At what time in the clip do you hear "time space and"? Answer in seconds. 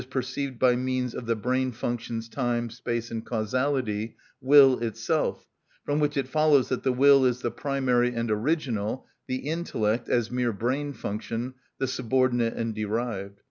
2.27-3.23